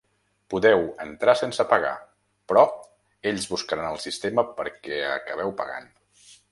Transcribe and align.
Podeu 0.51 0.79
entrar 1.03 1.35
sense 1.41 1.65
pagar, 1.75 1.93
però 2.53 2.65
ells 3.33 3.47
buscaran 3.55 3.93
el 3.93 4.05
sistema 4.09 4.51
perquè 4.63 5.03
acabeu 5.17 5.59
pagant. 5.63 5.93